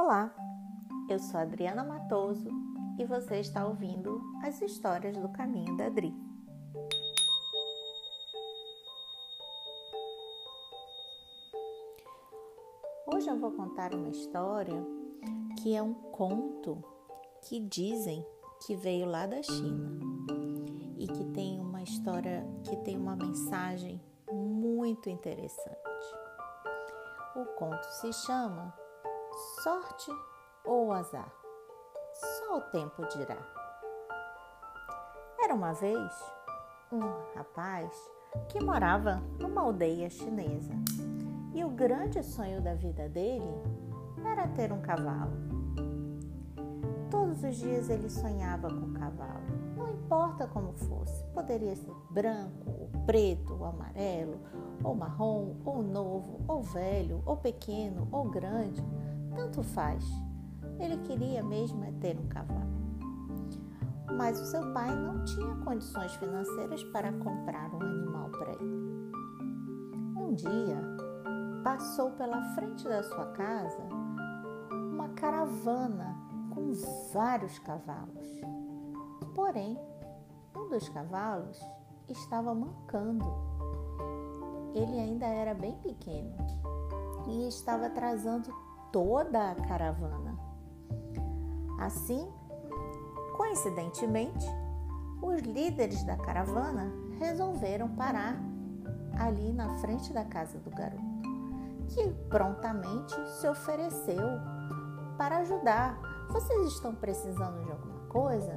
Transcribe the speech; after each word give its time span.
Olá, 0.00 0.32
eu 1.10 1.18
sou 1.18 1.40
Adriana 1.40 1.82
Matoso 1.82 2.48
e 2.96 3.04
você 3.04 3.40
está 3.40 3.66
ouvindo 3.66 4.22
as 4.44 4.62
histórias 4.62 5.16
do 5.16 5.28
caminho 5.30 5.76
da 5.76 5.86
Adri. 5.86 6.14
Hoje 13.12 13.28
eu 13.28 13.40
vou 13.40 13.50
contar 13.50 13.92
uma 13.92 14.08
história 14.08 14.86
que 15.60 15.74
é 15.74 15.82
um 15.82 15.94
conto 15.94 16.80
que 17.48 17.58
dizem 17.58 18.24
que 18.64 18.76
veio 18.76 19.04
lá 19.04 19.26
da 19.26 19.42
China 19.42 19.98
e 20.96 21.08
que 21.08 21.24
tem 21.32 21.60
uma 21.60 21.82
história 21.82 22.46
que 22.62 22.76
tem 22.84 22.96
uma 22.96 23.16
mensagem 23.16 24.00
muito 24.30 25.10
interessante. 25.10 25.76
O 27.34 27.44
conto 27.56 27.84
se 28.00 28.12
chama 28.12 28.72
Sorte 29.38 30.10
ou 30.64 30.90
Azar? 30.90 31.32
Só 32.12 32.58
o 32.58 32.60
tempo 32.72 33.06
dirá. 33.06 33.38
Era 35.40 35.54
uma 35.54 35.72
vez 35.74 36.12
um 36.90 37.00
rapaz 37.36 37.88
que 38.48 38.60
morava 38.60 39.22
numa 39.38 39.60
aldeia 39.62 40.10
chinesa 40.10 40.74
e 41.54 41.62
o 41.62 41.70
grande 41.70 42.20
sonho 42.20 42.60
da 42.60 42.74
vida 42.74 43.08
dele 43.08 43.62
era 44.26 44.48
ter 44.48 44.72
um 44.72 44.80
cavalo. 44.80 45.36
Todos 47.08 47.44
os 47.44 47.56
dias 47.58 47.88
ele 47.88 48.10
sonhava 48.10 48.68
com 48.68 48.86
o 48.86 48.94
cavalo, 48.94 49.46
não 49.76 49.88
importa 49.88 50.48
como 50.48 50.72
fosse, 50.72 51.24
poderia 51.26 51.76
ser 51.76 51.94
branco, 52.10 52.70
ou 52.70 52.88
preto, 53.06 53.54
ou 53.54 53.64
amarelo, 53.66 54.40
ou 54.82 54.96
marrom, 54.96 55.54
ou 55.64 55.80
novo, 55.80 56.40
ou 56.48 56.60
velho, 56.60 57.22
ou 57.24 57.36
pequeno, 57.36 58.08
ou 58.10 58.24
grande, 58.24 58.82
tanto 59.38 59.62
faz. 59.62 60.04
Ele 60.80 60.96
queria 60.98 61.44
mesmo 61.44 61.84
é 61.84 61.92
ter 61.92 62.18
um 62.18 62.26
cavalo. 62.26 62.66
Mas 64.16 64.40
o 64.40 64.46
seu 64.46 64.72
pai 64.72 64.92
não 64.96 65.24
tinha 65.24 65.54
condições 65.64 66.12
financeiras 66.16 66.82
para 66.84 67.12
comprar 67.12 67.72
um 67.72 67.80
animal 67.80 68.30
para 68.30 68.50
ele. 68.50 69.12
Um 70.16 70.34
dia, 70.34 70.82
passou 71.62 72.10
pela 72.12 72.42
frente 72.54 72.82
da 72.84 73.02
sua 73.04 73.26
casa 73.26 73.78
uma 74.92 75.08
caravana 75.10 76.16
com 76.52 76.72
vários 77.12 77.58
cavalos. 77.60 78.40
Porém, 79.36 79.78
um 80.56 80.68
dos 80.68 80.88
cavalos 80.88 81.60
estava 82.08 82.52
mancando. 82.52 83.24
Ele 84.74 84.98
ainda 84.98 85.26
era 85.26 85.54
bem 85.54 85.76
pequeno 85.76 86.34
e 87.28 87.46
estava 87.46 87.86
atrasando 87.86 88.52
toda 88.92 89.50
a 89.50 89.54
caravana. 89.54 90.38
Assim, 91.78 92.28
coincidentemente, 93.36 94.46
os 95.22 95.40
líderes 95.42 96.02
da 96.04 96.16
caravana 96.16 96.92
resolveram 97.18 97.88
parar 97.88 98.36
ali 99.18 99.52
na 99.52 99.76
frente 99.78 100.12
da 100.12 100.24
casa 100.24 100.58
do 100.58 100.70
garoto, 100.70 101.02
que 101.88 102.08
prontamente 102.28 103.14
se 103.30 103.48
ofereceu 103.48 104.24
para 105.16 105.38
ajudar. 105.38 105.98
Vocês 106.30 106.68
estão 106.68 106.94
precisando 106.94 107.64
de 107.64 107.72
alguma 107.72 108.00
coisa? 108.08 108.52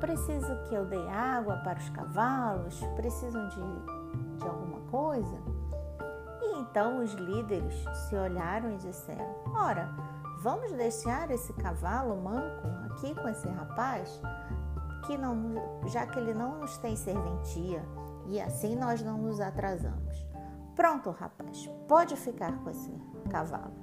Preciso 0.00 0.62
que 0.68 0.74
eu 0.74 0.84
dê 0.84 1.08
água 1.08 1.58
para 1.58 1.78
os 1.78 1.88
cavalos? 1.90 2.80
Precisam 2.96 3.48
de, 3.48 4.38
de 4.38 4.46
alguma 4.46 4.80
coisa? 4.90 5.38
Então 6.72 7.00
os 7.00 7.12
líderes 7.12 7.74
se 8.08 8.16
olharam 8.16 8.72
e 8.72 8.78
disseram: 8.78 9.36
Ora, 9.54 9.94
vamos 10.40 10.72
deixar 10.72 11.30
esse 11.30 11.52
cavalo 11.52 12.16
manco 12.16 12.66
aqui 12.86 13.14
com 13.14 13.28
esse 13.28 13.46
rapaz, 13.46 14.18
que 15.06 15.18
não, 15.18 15.36
já 15.86 16.06
que 16.06 16.18
ele 16.18 16.32
não 16.32 16.60
nos 16.60 16.78
tem 16.78 16.96
serventia 16.96 17.84
e 18.26 18.40
assim 18.40 18.74
nós 18.74 19.02
não 19.02 19.18
nos 19.18 19.38
atrasamos. 19.38 20.16
Pronto, 20.74 21.10
rapaz, 21.10 21.66
pode 21.86 22.16
ficar 22.16 22.58
com 22.64 22.70
esse 22.70 22.90
cavalo. 23.28 23.74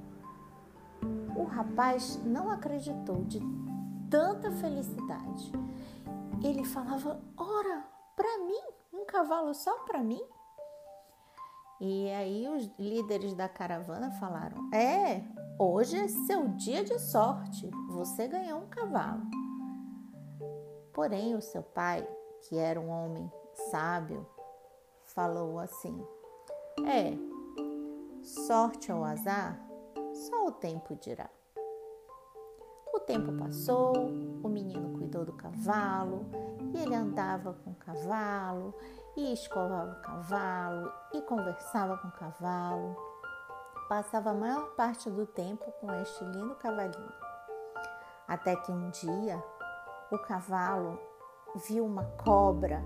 O 1.35 1.43
rapaz 1.43 2.19
não 2.25 2.49
acreditou 2.49 3.23
de 3.25 3.39
tanta 4.09 4.51
felicidade. 4.53 5.51
Ele 6.43 6.65
falava: 6.65 7.21
Ora, 7.37 7.83
para 8.15 8.39
mim, 8.39 8.63
um 8.91 9.05
cavalo 9.05 9.53
só 9.53 9.77
para 9.83 10.01
mim? 10.01 10.23
E 11.79 12.09
aí 12.11 12.47
os 12.49 12.69
líderes 12.77 13.33
da 13.33 13.47
caravana 13.47 14.11
falaram: 14.11 14.69
É, 14.73 15.23
hoje 15.57 15.97
é 15.97 16.07
seu 16.07 16.49
dia 16.49 16.83
de 16.83 16.99
sorte, 16.99 17.69
você 17.89 18.27
ganhou 18.27 18.59
um 18.59 18.67
cavalo. 18.67 19.21
Porém, 20.93 21.35
o 21.35 21.41
seu 21.41 21.63
pai, 21.63 22.05
que 22.41 22.57
era 22.57 22.79
um 22.79 22.89
homem 22.89 23.31
sábio, 23.71 24.27
falou 25.05 25.57
assim: 25.57 26.05
É, 26.85 27.13
sorte 28.21 28.91
ou 28.91 29.05
azar, 29.05 29.57
só 30.13 30.47
o 30.47 30.51
tempo 30.51 30.95
dirá. 30.95 31.29
Tempo 33.09 33.33
passou, 33.33 33.95
o 34.43 34.47
menino 34.47 34.95
cuidou 34.95 35.25
do 35.25 35.33
cavalo 35.33 36.27
e 36.75 36.77
ele 36.77 36.93
andava 36.93 37.53
com 37.53 37.71
o 37.71 37.75
cavalo 37.75 38.71
e 39.17 39.33
escovava 39.33 39.93
o 39.93 40.01
cavalo 40.03 40.91
e 41.15 41.21
conversava 41.23 41.97
com 41.97 42.07
o 42.07 42.11
cavalo. 42.11 42.95
Passava 43.89 44.29
a 44.29 44.33
maior 44.35 44.75
parte 44.75 45.09
do 45.09 45.25
tempo 45.25 45.65
com 45.81 45.91
este 45.99 46.23
lindo 46.23 46.53
cavalinho. 46.57 47.11
Até 48.27 48.55
que 48.55 48.71
um 48.71 48.91
dia 48.91 49.43
o 50.11 50.19
cavalo 50.19 50.99
viu 51.67 51.87
uma 51.87 52.03
cobra 52.23 52.79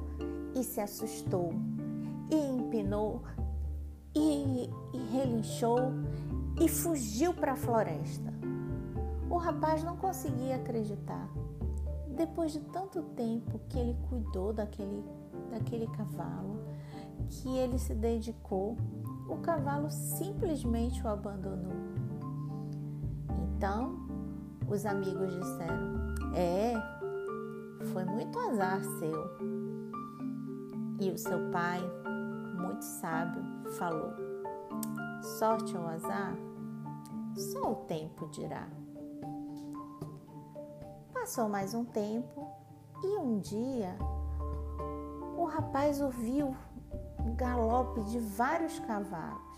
e 0.55 0.63
se 0.63 0.79
assustou 0.79 1.51
e 2.31 2.35
empinou 2.35 3.21
e, 4.15 4.69
e 4.93 4.97
relinchou 5.11 5.79
e 6.61 6.69
fugiu 6.69 7.33
para 7.33 7.51
a 7.51 7.57
floresta. 7.57 8.42
O 9.33 9.37
rapaz 9.37 9.83
não 9.83 9.97
conseguia 9.97 10.57
acreditar. 10.57 11.27
Depois 12.15 12.51
de 12.51 12.59
tanto 12.59 13.01
tempo 13.15 13.59
que 13.67 13.79
ele 13.79 13.97
cuidou 14.07 14.53
daquele 14.53 15.03
daquele 15.49 15.87
cavalo, 15.87 16.59
que 17.27 17.57
ele 17.57 17.79
se 17.79 17.95
dedicou, 17.95 18.77
o 19.27 19.37
cavalo 19.37 19.89
simplesmente 19.89 21.01
o 21.01 21.07
abandonou. 21.07 21.73
Então, 23.57 23.97
os 24.69 24.85
amigos 24.85 25.33
disseram: 25.33 26.13
É, 26.35 26.73
foi 27.91 28.05
muito 28.05 28.37
azar 28.37 28.83
seu. 28.83 29.37
E 30.99 31.09
o 31.09 31.17
seu 31.17 31.49
pai, 31.49 31.81
muito 32.61 32.83
sábio, 32.83 33.41
falou: 33.79 34.13
Sorte 35.39 35.75
ou 35.75 35.87
azar, 35.87 36.35
só 37.35 37.71
o 37.71 37.75
tempo 37.87 38.27
dirá. 38.27 38.67
Passou 41.23 41.47
mais 41.47 41.73
um 41.73 41.85
tempo 41.85 42.51
e 43.01 43.17
um 43.17 43.39
dia 43.39 43.95
o 45.37 45.45
rapaz 45.45 46.01
ouviu 46.01 46.53
um 47.17 47.33
galope 47.33 48.01
de 48.01 48.19
vários 48.19 48.77
cavalos. 48.79 49.57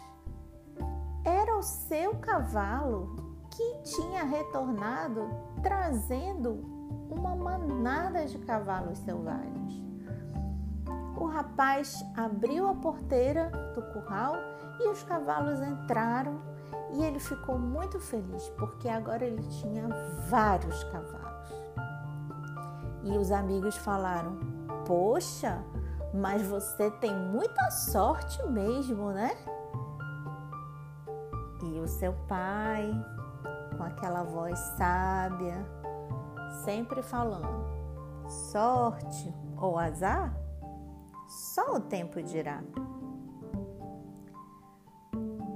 Era 1.23 1.57
o 1.57 1.63
seu 1.63 2.17
cavalo 2.17 3.15
que 3.49 3.81
tinha 3.81 4.23
retornado 4.23 5.27
trazendo 5.63 6.63
uma 7.09 7.35
manada 7.35 8.27
de 8.27 8.37
cavalos 8.37 8.99
selvagens. 8.99 9.81
O 11.19 11.25
rapaz 11.25 12.05
abriu 12.15 12.67
a 12.67 12.75
porteira 12.75 13.49
do 13.73 13.81
curral 13.91 14.35
e 14.79 14.87
os 14.87 15.01
cavalos 15.01 15.59
entraram 15.59 16.39
e 16.93 17.03
ele 17.03 17.19
ficou 17.19 17.57
muito 17.57 17.99
feliz 17.99 18.47
porque 18.49 18.87
agora 18.87 19.25
ele 19.25 19.41
tinha 19.47 19.87
vários 20.29 20.83
cavalos. 20.83 21.34
E 23.05 23.17
os 23.17 23.31
amigos 23.31 23.77
falaram: 23.77 24.37
Poxa, 24.85 25.63
mas 26.13 26.41
você 26.41 26.89
tem 26.89 27.15
muita 27.15 27.69
sorte 27.69 28.41
mesmo, 28.47 29.11
né? 29.11 29.31
E 31.63 31.79
o 31.79 31.87
seu 31.87 32.13
pai, 32.27 32.91
com 33.77 33.83
aquela 33.83 34.23
voz 34.23 34.57
sábia, 34.77 35.63
sempre 36.63 37.03
falando: 37.03 37.65
sorte 38.27 39.33
ou 39.55 39.77
azar, 39.77 40.35
só 41.27 41.75
o 41.75 41.79
tempo 41.79 42.21
dirá. 42.23 42.63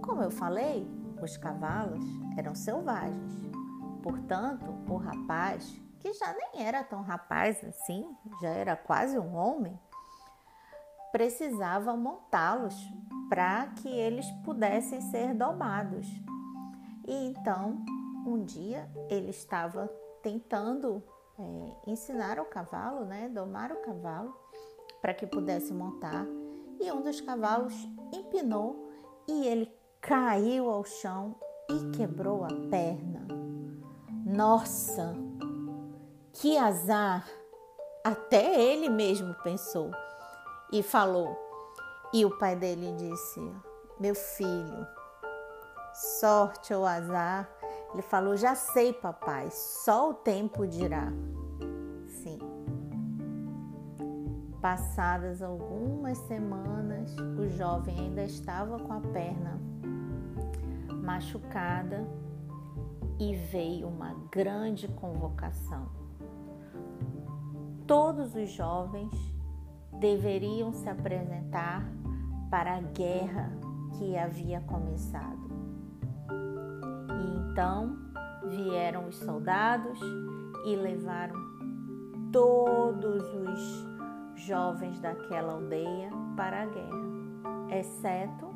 Como 0.03 0.21
eu 0.21 0.31
falei, 0.31 0.87
os 1.21 1.35
cavalos 1.37 2.05
eram 2.37 2.53
selvagens. 2.53 3.33
Portanto, 4.01 4.65
o 4.87 4.97
rapaz, 4.97 5.79
que 5.99 6.13
já 6.13 6.33
nem 6.33 6.65
era 6.65 6.83
tão 6.83 7.01
rapaz 7.01 7.63
assim, 7.63 8.09
já 8.41 8.49
era 8.49 8.75
quase 8.75 9.19
um 9.19 9.35
homem, 9.35 9.79
precisava 11.11 11.95
montá-los 11.95 12.75
para 13.29 13.67
que 13.67 13.87
eles 13.87 14.29
pudessem 14.43 15.01
ser 15.01 15.33
domados. 15.33 16.07
E 17.07 17.27
então 17.27 17.83
um 18.25 18.43
dia 18.43 18.89
ele 19.09 19.29
estava 19.29 19.87
tentando 20.21 21.03
é, 21.37 21.91
ensinar 21.91 22.39
o 22.39 22.45
cavalo, 22.45 23.05
né, 23.05 23.29
domar 23.29 23.71
o 23.71 23.81
cavalo 23.81 24.35
para 25.01 25.13
que 25.13 25.25
pudesse 25.25 25.73
montar, 25.73 26.25
e 26.79 26.91
um 26.91 27.01
dos 27.01 27.21
cavalos 27.21 27.73
empinou 28.13 28.89
e 29.27 29.47
ele 29.47 29.71
caiu 30.01 30.69
ao 30.69 30.83
chão 30.83 31.35
e 31.69 31.97
quebrou 31.97 32.43
a 32.43 32.49
perna. 32.69 33.27
Nossa, 34.25 35.13
que 36.39 36.57
azar! 36.57 37.27
Até 38.01 38.61
ele 38.61 38.87
mesmo 38.87 39.33
pensou 39.43 39.91
e 40.71 40.81
falou. 40.81 41.37
E 42.13 42.25
o 42.25 42.37
pai 42.37 42.55
dele 42.55 42.93
disse: 42.97 43.41
Meu 43.99 44.15
filho, 44.15 44.87
sorte 45.93 46.73
ou 46.73 46.85
azar. 46.85 47.49
Ele 47.93 48.01
falou: 48.01 48.37
Já 48.37 48.55
sei, 48.55 48.93
papai, 48.93 49.49
só 49.51 50.11
o 50.11 50.13
tempo 50.13 50.65
dirá. 50.65 51.11
Sim. 52.07 52.39
Passadas 54.61 55.41
algumas 55.41 56.17
semanas, 56.19 57.13
o 57.37 57.49
jovem 57.49 57.99
ainda 57.99 58.23
estava 58.23 58.79
com 58.79 58.93
a 58.93 59.01
perna 59.01 59.59
machucada 61.03 62.07
e 63.19 63.35
veio 63.35 63.87
uma 63.89 64.13
grande 64.31 64.87
convocação. 64.87 66.08
Todos 67.89 68.35
os 68.35 68.51
jovens 68.51 69.11
deveriam 69.93 70.71
se 70.71 70.87
apresentar 70.87 71.83
para 72.47 72.75
a 72.75 72.81
guerra 72.81 73.51
que 73.97 74.15
havia 74.15 74.61
começado. 74.61 75.49
E 76.29 77.39
então 77.39 77.97
vieram 78.45 79.07
os 79.07 79.15
soldados 79.15 79.99
e 80.67 80.75
levaram 80.75 81.33
todos 82.31 83.23
os 83.33 84.39
jovens 84.45 84.99
daquela 84.99 85.53
aldeia 85.53 86.11
para 86.37 86.61
a 86.61 86.65
guerra, 86.67 87.75
exceto, 87.75 88.51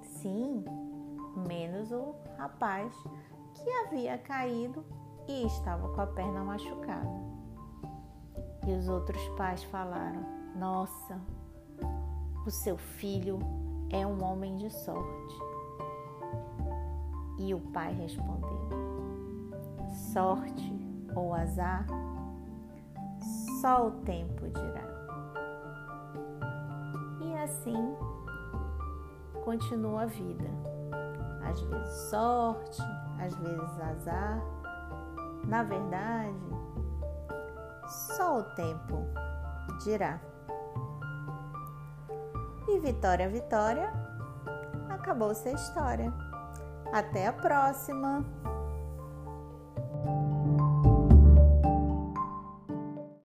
sim, 0.00 0.64
menos 1.46 1.92
o 1.92 2.14
rapaz 2.38 2.90
que 3.52 3.70
havia 3.84 4.16
caído 4.16 4.82
e 5.28 5.44
estava 5.44 5.90
com 5.90 6.00
a 6.00 6.06
perna 6.06 6.42
machucada. 6.42 7.31
E 8.66 8.72
os 8.72 8.88
outros 8.88 9.26
pais 9.30 9.62
falaram: 9.64 10.24
Nossa, 10.56 11.20
o 12.46 12.50
seu 12.50 12.76
filho 12.76 13.38
é 13.90 14.06
um 14.06 14.22
homem 14.22 14.56
de 14.56 14.70
sorte. 14.70 15.38
E 17.38 17.52
o 17.54 17.60
pai 17.72 17.92
respondeu: 17.94 18.68
Sorte 20.12 20.72
ou 21.14 21.34
azar, 21.34 21.86
só 23.60 23.88
o 23.88 23.90
tempo 24.02 24.48
dirá. 24.48 24.92
E 27.20 27.34
assim 27.38 27.96
continua 29.44 30.02
a 30.02 30.06
vida. 30.06 30.50
Às 31.44 31.60
vezes 31.60 31.94
sorte, 32.10 32.82
às 33.18 33.34
vezes 33.36 33.80
azar. 33.80 34.40
Na 35.44 35.64
verdade, 35.64 36.61
só 37.92 38.38
o 38.38 38.42
tempo 38.54 39.06
dirá. 39.84 40.20
E 42.68 42.78
Vitória, 42.78 43.28
Vitória, 43.28 43.92
acabou-se 44.88 45.48
a 45.48 45.52
história. 45.52 46.12
Até 46.92 47.26
a 47.26 47.32
próxima! 47.32 48.24